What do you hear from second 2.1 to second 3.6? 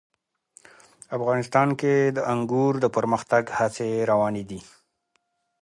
د انګور د پرمختګ